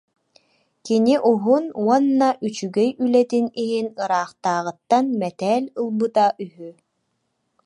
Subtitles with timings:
[0.85, 6.69] Кини уһун уонна үчүгэй үлэтин иһин ыраахтааҕыттан мэтээл ылбыта үһү